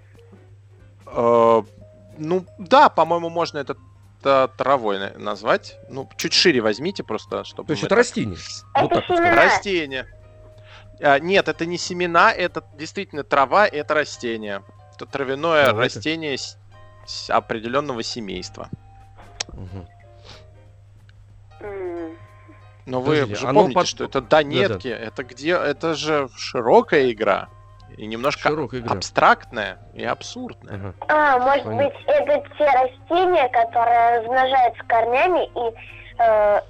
[1.06, 1.62] Э,
[2.18, 3.76] ну, да, по-моему, можно это
[4.22, 5.78] т- травой на- назвать.
[5.88, 7.68] Ну, чуть шире возьмите просто, чтобы...
[7.68, 8.36] То есть это так- растение.
[8.74, 9.36] Вот Это так вот семена.
[9.44, 10.06] Растение.
[11.00, 14.62] А, нет, это не семена, это действительно трава, это растение.
[14.96, 15.94] Это травяное Давай-ка.
[15.96, 16.58] растение с,
[17.06, 18.68] с определенного семейства.
[19.52, 19.86] Мгм.
[22.86, 27.10] Но вы Подожди, же оно помните, под- что это донетки, это где, это же широкая
[27.10, 27.48] игра
[27.96, 28.94] и немножко Широкая игра.
[28.96, 30.74] абстрактная и абсурдная.
[30.74, 30.94] Ага.
[31.08, 31.84] А, может Понятно.
[31.84, 35.74] быть, это те растения, которые размножаются корнями и,
[36.18, 36.60] э,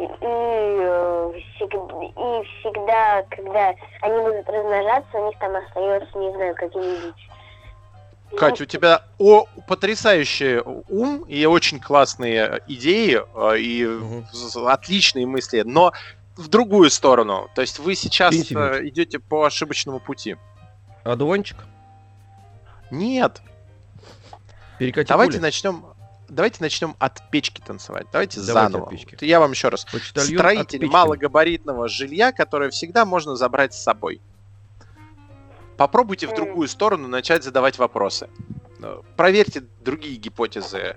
[0.00, 6.54] и, э, всег- и всегда, когда они будут размножаться, у них там остается, не знаю,
[6.56, 7.28] какие-нибудь
[8.36, 13.84] Катя, у тебя о, потрясающий ум и очень классные идеи э, и
[14.32, 15.92] з- отличные мысли, но
[16.36, 17.48] в другую сторону.
[17.54, 20.36] То есть вы сейчас Извините, э, идете по ошибочному пути.
[21.04, 21.58] Одуванчик?
[22.90, 23.40] Нет,
[24.78, 25.42] Перекати давайте поле.
[25.42, 25.84] начнем.
[26.28, 28.06] Давайте начнем от печки танцевать.
[28.10, 28.84] Давайте, Давайте заново.
[28.84, 29.22] от печки.
[29.22, 29.84] Я вам еще раз.
[29.84, 34.22] Почтальон Строитель малогабаритного жилья, которое всегда можно забрать с собой.
[35.76, 36.36] Попробуйте в М.
[36.36, 38.28] другую сторону начать задавать вопросы.
[38.82, 40.96] Э, Проверьте другие гипотезы.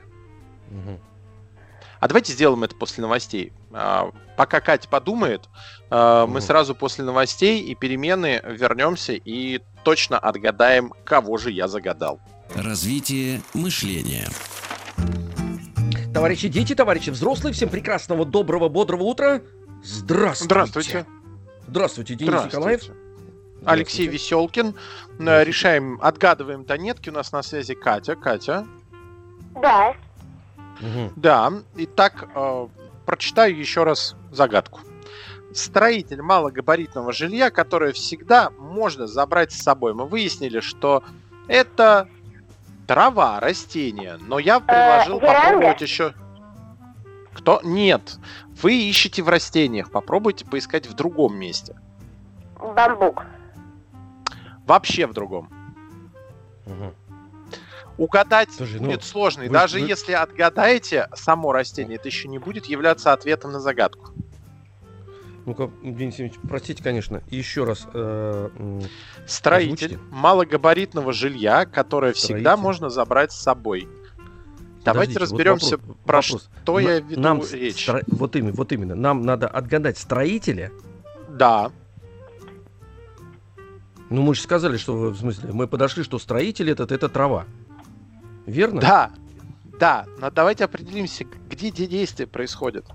[2.00, 3.54] А давайте сделаем это после новостей.
[3.72, 5.48] А, Пока Катя подумает,
[5.90, 12.20] а, мы сразу после новостей и перемены вернемся и точно отгадаем, кого же я загадал.
[12.54, 14.28] Развитие мышления.
[16.14, 19.42] Товарищи дети, товарищи взрослые, всем прекрасного, доброго, бодрого утра.
[19.84, 20.46] Здравствуйте.
[20.46, 21.06] Здравствуйте.
[21.68, 22.58] Здравствуйте, Денис Здравствуйте.
[22.58, 22.82] Николаев.
[23.65, 24.08] Алексей.
[24.08, 24.75] Веселкин.
[25.19, 25.43] Э.
[25.43, 27.10] Решаем, отгадываем донетки.
[27.10, 28.15] У нас на связи Катя.
[28.15, 28.65] Катя.
[29.62, 29.95] Да.
[31.15, 31.54] Да.
[31.75, 32.67] Итак, э,
[33.06, 34.82] прочитаю еще раз загадку.
[35.54, 39.93] Строитель малогабаритного жилья, которое всегда можно забрать с собой.
[39.93, 41.04] Мы выяснили, что
[41.47, 42.10] это
[42.88, 44.17] трава, растение.
[44.19, 45.41] Но я предложил веранда?
[45.43, 46.13] попробовать еще...
[47.34, 47.60] Кто?
[47.63, 48.17] Нет.
[48.62, 49.91] Вы ищете в растениях.
[49.91, 51.75] Попробуйте поискать в другом месте.
[52.60, 53.23] Бамбук.
[54.65, 55.49] Вообще в другом.
[56.65, 56.93] Мгм.
[57.97, 59.43] Угадать Слушай, ну, будет сложно.
[59.43, 63.60] И вы- даже вы- если отгадаете само растение, это еще не будет являться ответом на
[63.60, 64.12] загадку.
[65.45, 67.88] Ну-ка, Денис Евгеньевич, простите, конечно, еще раз.
[67.93, 68.49] э,
[69.28, 69.99] Строитель Озвучьте.
[70.12, 72.62] малогабаритного жилья, которое всегда Строитель.
[72.63, 73.88] можно забрать с собой.
[74.84, 76.49] Давайте подождите, вот разберемся, вопрос- про вопрос.
[76.63, 77.88] что я На- веду нам речь.
[77.88, 78.95] стро- Вот именно, вот именно.
[78.95, 80.71] Нам надо отгадать строителя.
[81.30, 81.71] Да,
[84.15, 87.43] Ну, мы же сказали, что, в смысле, мы подошли, что строитель этот, это трава.
[88.45, 88.80] Верно?
[88.80, 89.12] да,
[89.78, 90.06] да.
[90.19, 92.86] Но давайте определимся, где де- действие происходит.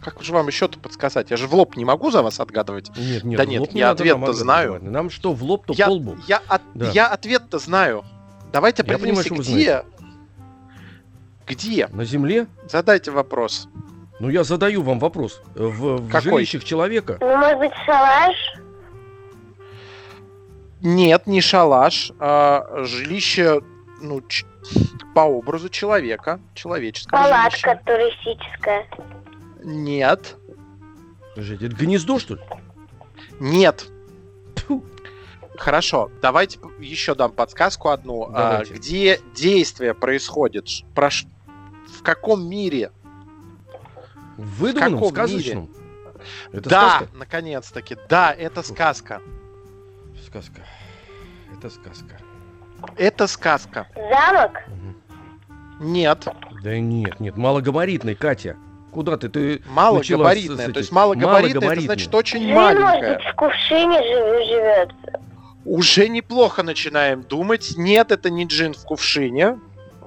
[0.00, 1.30] Как же вам еще-то подсказать?
[1.32, 2.88] Я же в лоб не могу за вас отгадывать.
[2.96, 4.74] Нет, нет, Да нет, лоб не я ответ-то знаю.
[4.74, 4.92] отгадывать.
[4.94, 6.16] Нам что, в лоб, то Я, по лбу.
[6.28, 6.88] я, от- Да.
[6.90, 8.04] я ответ-то знаю.
[8.52, 9.84] Давайте Я понимаю, определимся, вы где...
[11.48, 11.88] Где?
[11.88, 12.46] На земле?
[12.70, 13.68] Задайте вопрос.
[14.20, 15.42] Ну, я задаю вам вопрос.
[15.56, 16.30] В, в Какой?
[16.44, 17.18] жилищах человека?
[17.20, 18.36] Ну, может быть, шалаш?
[20.82, 23.60] Нет, не шалаш, а жилище,
[24.00, 24.46] ну, ч-
[25.14, 27.82] по образу человека, человеческое Палатка жилище.
[27.84, 28.86] туристическая.
[29.62, 30.36] Нет,
[31.34, 32.40] Подождите, это гнездо, что ли?
[33.40, 33.86] нет.
[34.56, 34.84] Тьфу.
[35.58, 38.30] Хорошо, давайте еще дам подсказку одну.
[38.32, 40.66] А, где действие происходит?
[40.94, 41.26] Про ш-
[41.98, 42.90] В каком мире?
[44.38, 45.70] В выдуманном, каком сказочном?
[46.52, 47.08] Это да, сказка?
[47.16, 49.20] наконец-таки, да, это сказка.
[50.30, 50.62] Сказка.
[51.52, 52.16] Это сказка.
[52.96, 53.86] Это сказка.
[53.96, 54.62] Замок?
[55.80, 56.28] Нет,
[56.62, 58.56] Да нет, нет, малогабаритный, Катя.
[58.92, 59.28] Куда ты?
[59.28, 60.56] Ты малогабаритное.
[60.56, 60.96] начала с- с То есть этим.
[60.96, 63.16] малогабаритное, это значит очень Джин, может маленькое.
[63.16, 64.90] быть, в кувшине жив- живет.
[65.64, 67.74] Уже неплохо начинаем думать.
[67.76, 69.58] Нет, это не джин в кувшине.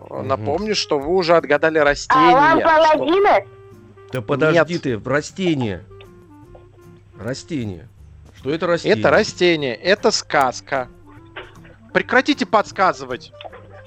[0.10, 2.36] Напомню, что вы уже отгадали А растение.
[2.36, 3.46] лампа что-?
[4.14, 4.82] Да подожди Нет.
[4.84, 5.84] ты, растение.
[7.20, 7.88] Растение.
[8.44, 9.00] Что это растение?
[9.00, 10.90] Это растение, это сказка.
[11.94, 13.32] Прекратите подсказывать.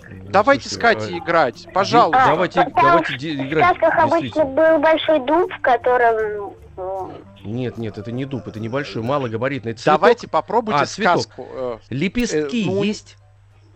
[0.08, 1.68] Ну, Давайте с слушай, Катей а- играть.
[1.74, 2.22] Пожалуйста.
[2.24, 3.76] А, Давайте, там давайте В играть.
[3.76, 6.54] сказках обычно был большой дуб, в котором...
[6.78, 7.12] м,
[7.44, 10.00] Нет, нет, это не дуб, это небольшой, малогабаритный цветок.
[10.00, 11.22] Давайте попробуйте А, цветок.
[11.22, 11.48] сказку.
[11.52, 13.18] э, Лепестки э, ну, есть?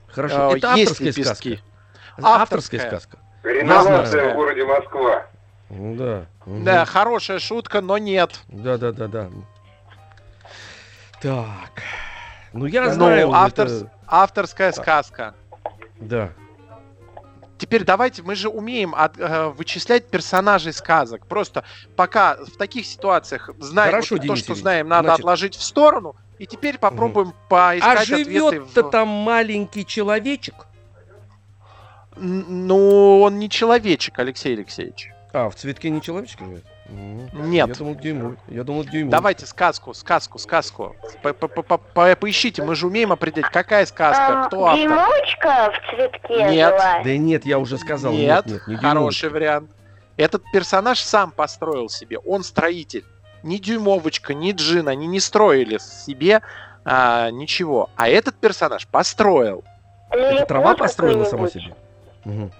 [0.09, 1.57] Хорошо, э, это есть авторская лепестки.
[1.57, 2.27] сказка.
[2.27, 3.01] Авторская Авторская.
[3.01, 3.19] сказка.
[3.43, 5.27] Реновация в городе Москва.
[5.69, 6.27] Ну да.
[6.47, 6.65] мгм.
[6.65, 8.41] Да, хорошая шутка, но нет.
[8.49, 9.29] Да, да, да, да.
[11.21, 11.83] Так.
[12.53, 13.33] Ну я Ну, знаю.
[13.33, 15.35] автор- это- Авторская сказка.
[16.01, 16.31] Да.
[17.59, 21.27] Теперь давайте, мы же умеем от- э, вычислять персонажей сказок.
[21.27, 21.63] Просто
[21.95, 26.17] пока в таких ситуациях знаем Хорошо, вот то, что знаем, надо Значит- отложить в сторону.
[26.39, 28.25] И теперь попробуем А поискать ответы.
[28.25, 30.55] живет-то в- там маленький человечек?
[32.17, 35.11] Ну, он не человечек, Алексей Алексеевич.
[35.33, 36.65] А, в цветке не человечек живет?
[36.91, 37.69] Нет.
[37.69, 38.37] Я думал, дюймовый.
[38.49, 39.11] Я думал, дюймовый.
[39.11, 40.97] Давайте сказку, сказку, сказку.
[41.23, 44.89] По- по- по- по- Поищите, мы же умеем определить, какая сказка, ам, кто автор.
[44.89, 46.75] Дюймовочка в цветке Нет.
[47.05, 48.13] Да нет, я уже сказал.
[48.13, 49.71] Нет, Нет, нет, не хороший вариант.
[50.17, 53.05] Этот персонаж сам построил себе, он строитель.
[53.43, 56.43] Ни Дюймовочка, ни Джин, они не строили себе
[56.85, 57.89] а, ничего.
[57.97, 59.65] А этот персонаж построил.
[60.11, 61.75] Это трава построила сама себе?
[62.25, 62.51] Мгм.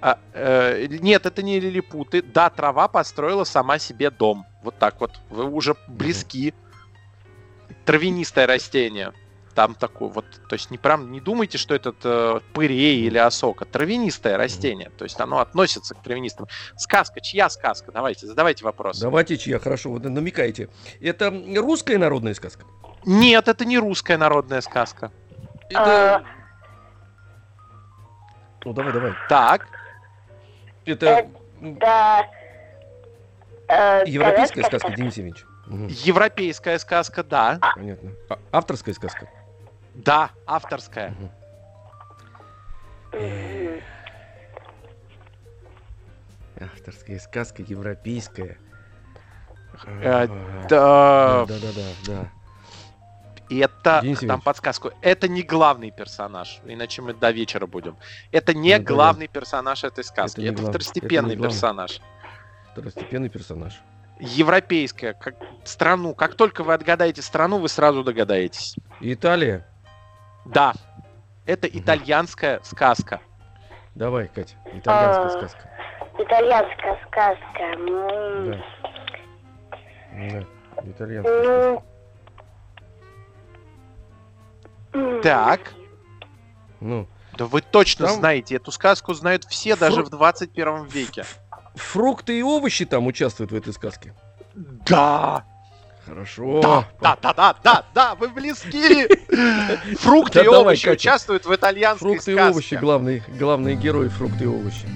[0.00, 2.22] А, э, нет, это не лилипуты.
[2.22, 4.46] Да, трава построила сама себе дом.
[4.62, 5.18] Вот так вот.
[5.30, 6.54] Вы уже близки.
[7.84, 9.12] Травянистое растение.
[9.58, 13.64] там такой вот, то есть не прям не думайте, что это э, пырей или осока,
[13.64, 16.46] травянистое растение, то есть оно относится к травянистым.
[16.76, 17.90] Сказка, чья сказка?
[17.90, 19.00] Давайте, задавайте вопрос.
[19.00, 20.68] Давайте чья, хорошо, вы намекаете.
[21.00, 22.66] Это русская народная сказка?
[23.04, 25.10] Нет, это не русская народная сказка.
[25.70, 26.24] Это...
[28.64, 29.12] Ну давай, давай.
[29.28, 29.66] Так,
[30.92, 31.28] Это
[31.60, 32.26] Да.
[33.68, 35.44] э, европейская советская сказка, Денис Евгеньевич?
[36.06, 37.60] Европейская сказка, да.
[37.74, 38.12] Понятно.
[38.30, 39.28] А- авторская сказка?
[39.94, 41.10] Да, авторская.
[41.10, 41.30] Мгм.
[46.60, 48.58] Авторская сказка, европейская.
[49.84, 52.32] Э, А, Да, Да, да, да,
[53.50, 53.56] да.
[53.64, 57.96] это, Денис там подсказку, это не главный персонаж, иначе мы до вечера будем.
[58.32, 58.94] Это не Ну, понятно.
[58.94, 62.00] главный персонаж этой сказки, не это, глав- второстепенный это персонаж.
[62.72, 63.80] Второстепенный персонаж.
[64.20, 65.34] Европейская, как
[65.64, 66.14] страну.
[66.14, 68.74] Как только вы отгадаете страну, вы сразу догадаетесь.
[69.00, 69.66] Италия.
[70.44, 70.72] Да,
[71.46, 71.78] это Мгм.
[71.78, 73.20] итальянская сказка.
[73.94, 75.30] Давай, Катя, итальянская А.
[75.30, 75.70] сказка.
[76.18, 77.76] Итальянская сказка.
[78.46, 78.64] Да.
[80.12, 80.44] Да,
[80.90, 81.82] итальянская сказка.
[85.22, 85.60] Так,
[86.80, 91.24] Ну, да вы точно Там- знаете, эту сказку знают все даже Фру- в 21 веке.
[91.74, 94.14] фрукты и овощи там участвуют в этой сказке.
[94.54, 95.44] Да,
[96.06, 96.60] Хорошо.
[96.62, 99.06] да, да, да, да, да, да, вы близки.
[100.00, 102.50] Фрукты и овощи участвуют в итальянской Фрукты и сказке.
[102.50, 104.88] овощи, главный, главный герой фрукты и овощи.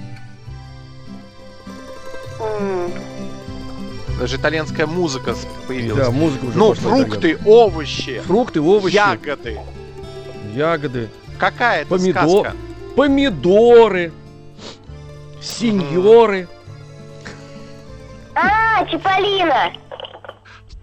[4.18, 5.35] Даже итальянская музыка
[5.66, 6.06] появилась.
[6.06, 8.20] Да, музыка уже ну, фрукты, овощи.
[8.20, 9.58] Фрукты, овощи, ягоды.
[10.52, 12.22] Ягоды, Какая это Помидор.
[12.28, 12.56] сказка?
[12.96, 14.12] помидоры,
[15.40, 16.48] сеньоры.
[18.34, 19.72] А, Чиполлино.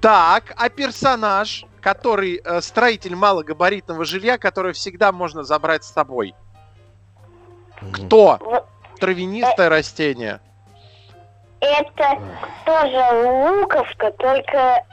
[0.02, 6.34] Так, а персонаж, который э, строитель малогабаритного жилья, который всегда можно забрать с собой.
[7.92, 8.66] Кто?
[9.00, 10.42] Травянистое растение.
[11.62, 12.20] Это
[12.66, 14.86] тоже луковка, только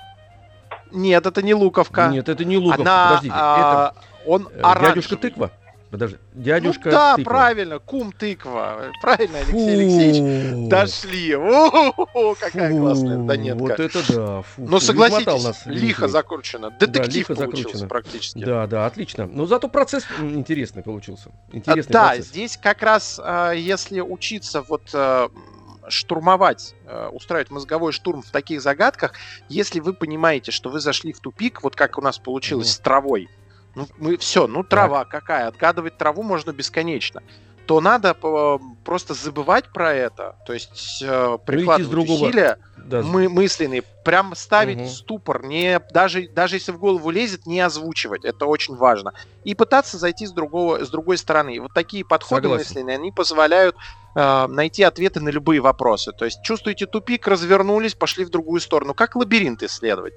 [0.91, 2.09] Нет, это не луковка.
[2.09, 2.83] Нет, это не луковка.
[2.83, 4.89] Она, Подождите, а, это э, оранжевый.
[4.95, 5.51] дядюшка тыква.
[5.89, 7.31] Подожди, дядюшка ну, да, тыква.
[7.31, 8.87] правильно, кум тыква.
[9.01, 9.69] Правильно, Алексей Фу.
[9.69, 10.69] Алексеевич.
[10.69, 11.37] Дошли.
[11.37, 13.61] У-ху-ху, какая Фу, классная донетка.
[13.63, 14.43] Вот это да.
[14.43, 16.71] Фу, Ну, фу, измотал согласитесь, нас лихо закручено.
[16.73, 17.89] Детектив лихо получился закручено.
[17.89, 18.45] практически.
[18.45, 19.27] Да, да, отлично.
[19.27, 21.31] Но зато процесс интересный получился.
[21.53, 22.27] А, Интересный Да, процесс.
[22.27, 28.31] здесь как раз, а, если учиться вот а, м, штурмовать, а, устраивать мозговой штурм в
[28.33, 29.13] таких загадках,
[29.49, 32.75] если вы понимаете, что вы зашли в тупик, вот как у нас получилось Мгм.
[32.75, 33.29] с травой,
[33.77, 37.23] ну, мы все, ну, трава какая, отгадывать траву можно бесконечно,
[37.67, 43.29] то надо по- просто забывать про это, то есть э, прикладывать другого- усилия, Да, мы,
[43.29, 48.47] мысленные, прям ставить в ступор, не, даже, даже если в голову лезет, не озвучивать, это
[48.47, 49.13] очень важно.
[49.45, 51.57] И пытаться зайти с, другого, с другой стороны.
[51.57, 52.67] И вот такие подходы Согласен.
[52.69, 53.75] мысленные, они позволяют
[54.15, 56.13] э, найти ответы на любые вопросы.
[56.13, 58.95] То есть чувствуете тупик, развернулись, пошли в другую сторону.
[58.95, 60.15] Как лабиринт исследовать.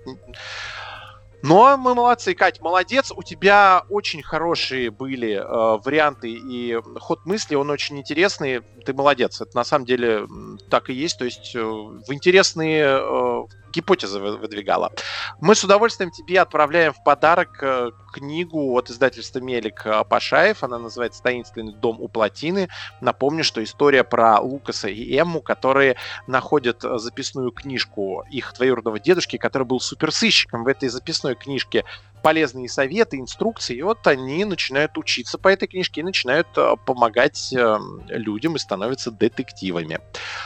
[1.41, 3.11] Но мы молодцы, Кать, молодец.
[3.15, 8.61] У тебя очень хорошие были э, варианты и ход мысли, он очень интересный.
[8.85, 9.39] Ты молодец.
[9.39, 10.27] Это на самом деле
[10.69, 11.17] так и есть.
[11.17, 14.91] То есть э, в интересные э, гипотезы вы- выдвигала.
[15.39, 20.63] Мы с удовольствием тебе отправляем в подарок э, книгу от издательства Мелик э, Пашаев.
[20.63, 22.69] Она называется «Таинственный дом у плотины».
[23.01, 25.95] Напомню, что история про Лукаса и Эмму, которые
[26.27, 31.85] находят э, записную книжку их двоюродного дедушки, который был суперсыщиком в этой записной книжке
[32.21, 36.47] полезные советы, инструкции, и вот они начинают учиться по этой книжке и начинают
[36.85, 37.77] помогать э,
[38.09, 39.99] людям и становятся детективами.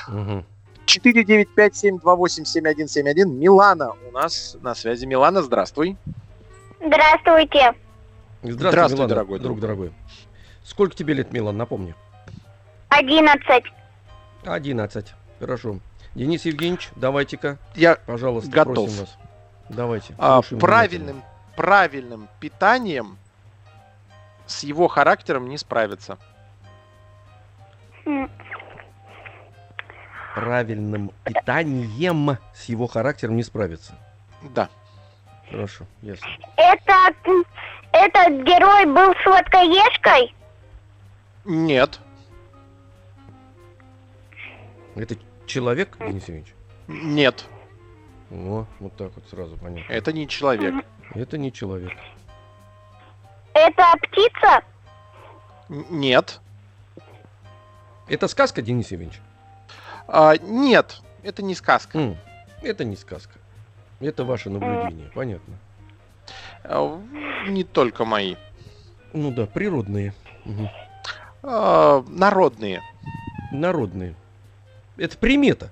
[0.07, 0.45] Мгм.
[0.85, 3.25] 495-728-7171.
[3.25, 5.05] Милана у нас на связи.
[5.05, 5.97] Милана, здравствуй.
[6.79, 7.73] Здравствуйте.
[8.41, 9.61] Здравствуй, Здравствуй, Милана, дорогой друг друг.
[9.61, 9.93] дорогой.
[10.63, 11.93] Сколько тебе лет, Милан, напомни?
[12.89, 13.65] Одиннадцать.
[14.45, 15.13] 11.
[15.39, 15.77] Хорошо.
[16.15, 18.75] Денис Евгеньевич, давайте-ка, Я пожалуйста, Готов.
[18.75, 19.17] просим вас.
[19.69, 20.13] Давайте.
[20.17, 21.23] а, правильным,
[21.55, 23.17] правильным питанием
[24.45, 26.17] с его характером не справится.
[30.33, 33.93] Правильным питанием с его характером не справится.
[34.41, 34.69] Да.
[35.51, 36.27] Хорошо, ясно.
[36.57, 36.93] Это,
[37.25, 37.43] м,
[37.91, 40.33] этот герой был сладкоежкой?
[41.45, 41.99] Нет.
[44.95, 45.15] Это
[45.45, 46.53] человек, Денис Евгеньевич?
[46.87, 47.45] Нет.
[48.31, 49.91] О, вот так вот сразу понятно.
[49.91, 50.73] Это не человек.
[51.13, 51.91] Это не человек.
[53.53, 54.61] Это птица?
[55.69, 56.39] Н- Нет.
[58.07, 59.21] Это сказка, Денис Евгеньевич?
[60.07, 61.01] А, нет.
[61.23, 61.97] Это не сказка.
[61.97, 62.17] М,
[62.61, 63.33] Это не сказка.
[63.99, 65.55] Это ваше наблюдение, понятно.
[66.63, 66.99] А,
[67.47, 68.35] Не только мои.
[69.13, 70.13] Ну да, природные.
[70.45, 70.69] Мгм.
[71.43, 72.81] А, Народные.
[73.51, 74.15] Народные.
[74.97, 75.69] Это примета.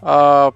[0.00, 0.52] А,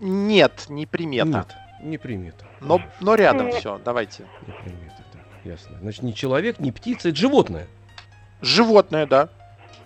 [0.00, 1.28] Нет, не примета.
[1.28, 2.44] Нет, не примета.
[2.60, 3.78] Но, но рядом все.
[3.84, 4.24] Давайте.
[4.46, 5.78] Не примета, так, ясно.
[5.80, 7.66] Значит, не человек, не птица, это животное.
[8.40, 9.28] Животное, да.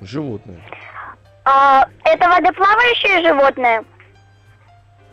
[0.01, 0.61] Животное.
[1.45, 3.85] А, это водоплавающее животное?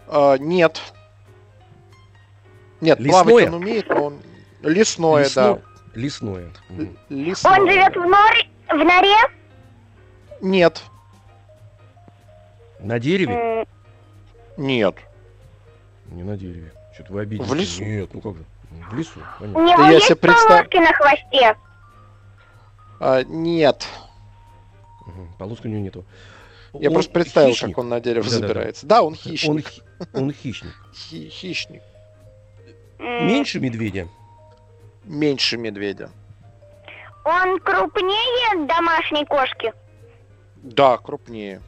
[0.07, 0.81] А, Нет.
[2.79, 3.23] Нет, Лесное?
[3.23, 4.21] плавать он умеет, но он...
[4.63, 5.51] Лесное, да.
[5.51, 5.61] Лесно-
[5.93, 6.51] Лесное.
[6.69, 6.97] Мгм.
[7.09, 7.59] Лесное.
[7.59, 9.15] Он живет в, норе, в норе?
[10.41, 10.81] Нет.
[12.79, 13.67] На дереве?
[14.57, 14.95] Нет.
[16.07, 16.71] Не на дереве.
[16.95, 17.49] Что-то вы обиделись.
[17.49, 17.83] В лесу.
[17.83, 18.45] Нет, ну как же.
[18.89, 21.55] В лесу, У него Да я есть себе представ- на хвосте?
[22.99, 23.87] А, нет.
[25.15, 26.05] Мгм, Полоски у него нету.
[26.73, 27.69] Я Он просто представил, хищник.
[27.71, 28.47] как он на дерево Да-да-да.
[28.47, 28.85] забирается.
[28.85, 29.67] Да, он Он, хищник.
[29.67, 29.81] хи-
[30.13, 30.73] он хищник.
[30.93, 31.81] Хи- хищник.
[32.99, 34.07] Меньше медведя.
[35.03, 36.09] Меньше медведя.
[37.25, 39.73] Он крупнее домашней кошки?
[40.63, 41.61] Да, крупнее.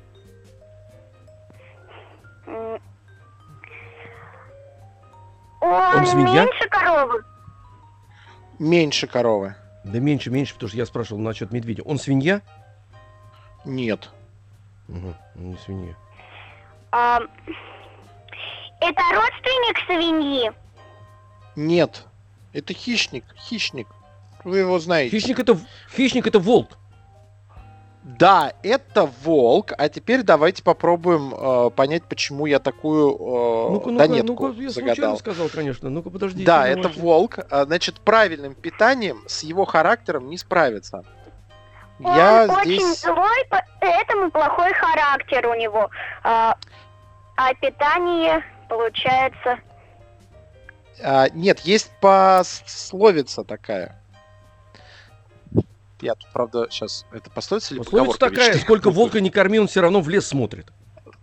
[5.61, 6.43] Он, Он свинья?
[6.45, 7.23] меньше коровы?
[8.59, 9.55] Меньше коровы.
[9.83, 11.83] Да меньше, меньше, потому что я спрашивал насчет медведя.
[11.83, 12.41] Он свинья?
[13.65, 14.09] Нет.
[14.89, 15.95] Угу, не свинья.
[16.91, 17.19] А,
[18.79, 20.51] это родственник свиньи?
[21.55, 22.05] Нет.
[22.51, 23.23] Это хищник.
[23.35, 23.87] Хищник.
[24.43, 25.17] Вы его знаете.
[25.17, 25.57] Хищник это,
[25.95, 26.77] хищник это волк.
[28.03, 29.71] Да, это волк.
[29.77, 34.69] А теперь давайте попробуем э, понять, почему я такую э, Ну-ка, ну-ка, донетку ну-ка, я
[34.69, 35.17] случайно загадал.
[35.17, 35.89] сказал, конечно.
[35.89, 36.45] Ну-ка, подождите.
[36.45, 37.39] Да, это волк.
[37.49, 41.05] А, Значит, правильным питанием с его характером не справиться.
[41.99, 43.01] Он Я очень здесь...
[43.01, 43.45] злой,
[43.79, 45.89] поэтому плохой характер у него.
[46.23, 46.55] А,
[47.35, 49.59] а питание, получается...
[51.01, 53.99] А, нет, есть пословица такая.
[56.01, 57.05] Я тут, правда, сейчас...
[57.11, 60.71] Это пословица или Пословица такая, сколько волка не корми, он все равно в лес смотрит.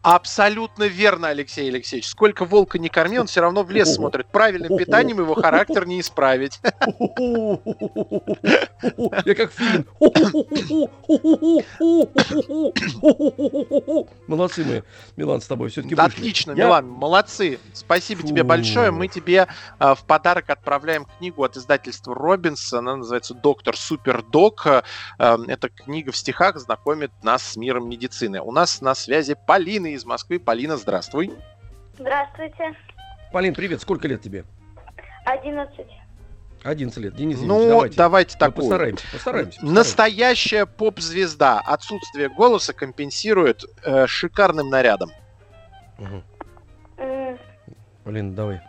[0.03, 2.09] Абсолютно верно, Алексей Алексеевич.
[2.09, 4.27] Сколько волка не корми, он все равно в лес смотрит.
[4.29, 6.59] Правильным питанием его характер не исправить.
[9.27, 9.87] Я как фильм.
[14.27, 14.85] Молодцы мы,
[15.17, 17.59] Милан, с тобой все-таки Отлично, Милан, молодцы.
[17.75, 18.49] Спасибо тебе Фу.
[18.49, 18.91] большое.
[18.91, 22.73] Мы тебе а, в подарок отправляем книгу от издательства Робинс.
[22.73, 24.67] Она называется «Доктор Супердок».
[24.67, 24.83] А,
[25.47, 28.41] Эта книга в стихах знакомит нас с миром медицины.
[28.41, 30.39] У нас на связи Полина из Москвы.
[30.39, 31.33] Полина, здравствуй.
[31.99, 32.75] Здравствуйте.
[33.33, 34.45] Полин, привет, сколько лет тебе?
[35.27, 35.87] 11.
[36.63, 37.15] 11 лет.
[37.15, 37.97] Денис Евгеньевич, Ну, давайте.
[37.97, 38.55] давайте такую.
[38.69, 39.53] постараемся, постараемся.
[39.61, 39.75] постараемся.
[39.75, 41.61] Настоящая поп-звезда.
[41.61, 45.11] Отсутствие голоса компенсирует э, шикарным нарядом.
[45.99, 46.25] Мгм.
[46.99, 47.39] М,
[48.05, 48.61] Полин, давай.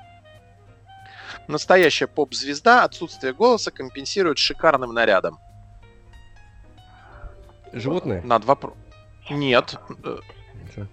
[1.48, 2.84] Настоящая поп-звезда.
[2.84, 5.38] Отсутствие голоса компенсирует шикарным нарядом.
[7.74, 8.22] Животное?
[8.22, 8.74] Надо вопрос.
[9.30, 9.76] Нет.
[10.00, 10.88] Ничего.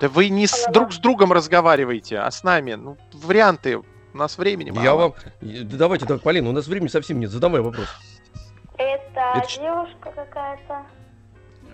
[0.00, 2.74] Да вы не с, друг с другом разговариваете, а с нами.
[2.74, 3.78] Ну, варианты.
[3.78, 3.84] У
[4.18, 4.84] нас времени мало.
[4.84, 5.14] Я вам...
[5.40, 7.30] Да Давайте, так, Полин, у нас времени совсем нет.
[7.30, 7.86] Задавай вопрос.
[8.78, 10.86] Это, Это девушка какая-то.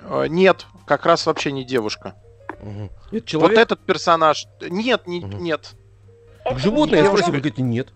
[0.05, 2.15] Э, Нет, как раз вообще не девушка.
[2.61, 2.91] Мгм.
[3.11, 3.51] Это человек?
[3.51, 4.47] Вот этот персонаж.
[4.61, 5.43] Нет, не, Мгм.
[5.43, 5.75] нет.
[6.45, 7.93] Так Это животное, я спросил, вы говорите, нет.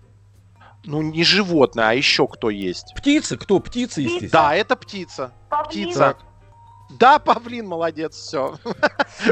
[0.84, 2.94] Ну, не животное, а еще кто есть.
[2.96, 3.36] Птица?
[3.36, 3.58] Кто?
[3.58, 4.30] Птица, естественно.
[4.32, 5.32] Да, это птица.
[5.48, 5.68] павлин.
[5.68, 6.16] Птица.
[6.90, 8.56] Да, павлин, молодец, все.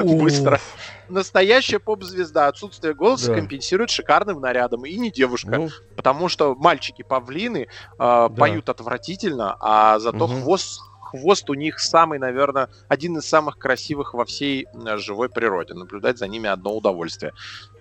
[0.02, 0.60] Быстро.
[1.08, 2.48] Настоящая поп-звезда.
[2.48, 3.34] Отсутствие голоса Да.
[3.36, 4.84] компенсирует шикарным нарядом.
[4.84, 5.50] И не девушка.
[5.58, 10.42] Ну, Потому что мальчики-павлины э, поют отвратительно, а зато Мгм.
[10.42, 15.74] хвост, хвост у них самый, наверное, один из самых красивых во всей живой природе.
[15.74, 17.32] Наблюдать за ними одно удовольствие.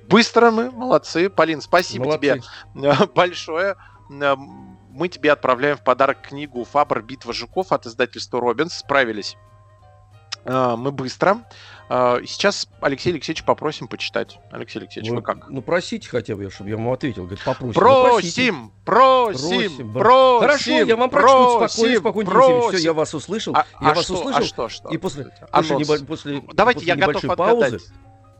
[0.07, 1.29] Быстро мы, молодцы.
[1.29, 2.41] Полин, спасибо молодцы.
[2.75, 3.75] тебе большое.
[4.09, 7.01] Мы тебе отправляем в подарок книгу «Фабр.
[7.01, 8.73] Битва жуков» от издательства «Робинс».
[8.75, 9.35] Справились
[10.45, 11.39] мы быстро.
[11.89, 14.39] Э, Сейчас Алексей Алексеевич попросим почитать.
[14.51, 15.49] Алексей Алексеевич, вы, Вы- как?
[15.49, 17.23] Ну, просите хотя бы, чтобы я вам ответил.
[17.23, 17.67] Говорит, попросим.
[17.67, 18.51] Ну, просите.
[18.51, 20.39] Просим, просим, Просим, просим.
[20.41, 22.29] Хорошо, я вам прочту спокойно, спокойно.
[22.29, 22.79] Все, просим.
[22.79, 23.55] я вас услышал.
[23.55, 24.41] А, я а вас что, услышал.
[24.41, 24.89] а что, что?
[24.89, 27.65] И после, после, небо- после, Давайте, после я готов небольшой паузы.
[27.65, 27.83] отгадать.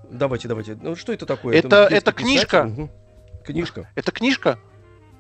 [0.10, 0.78] Давайте, давайте.
[0.82, 1.56] Ну, что это такое?
[1.58, 2.14] Это- это писатель?
[2.14, 2.64] книжка?
[2.66, 2.92] Мгм.
[3.46, 3.90] Книжка.
[3.96, 4.60] Это книжка?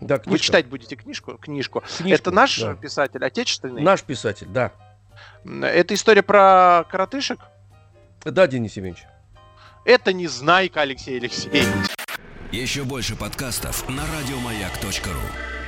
[0.01, 0.29] Да, книжка.
[0.31, 1.37] Вы читать будете книжку?
[1.37, 1.81] Книжку.
[1.97, 2.75] Книжку, Это наш да.
[2.75, 3.81] писатель, отечественный?
[3.81, 4.71] Наш писатель, да.
[5.45, 7.39] Это история про коротышек?
[8.23, 9.03] Да, Денис Евгеньевич.
[9.85, 11.89] Это не знайка, Алексей Алексеевич.
[12.51, 15.62] Еще больше подкастов на радиомаяк.ру.